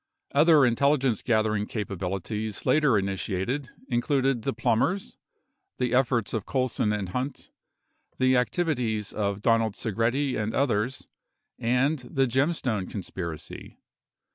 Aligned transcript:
Other 0.31 0.65
intelligence 0.65 1.21
gathering 1.21 1.67
capabilities 1.67 2.65
later 2.65 2.97
initiated 2.97 3.69
included 3.87 4.41
the 4.41 4.51
Plumbers, 4.51 5.19
the 5.77 5.93
efforts 5.93 6.33
of 6.33 6.47
Colson 6.47 6.91
and 6.91 7.09
Hunt, 7.09 7.51
the 8.17 8.35
activities 8.35 9.13
of 9.13 9.43
Donald 9.43 9.73
iSegretti 9.75 10.35
and 10.41 10.55
others, 10.55 11.07
and 11.59 11.99
the 11.99 12.25
Gemstone 12.25 12.89
conspiracy. 12.89 13.77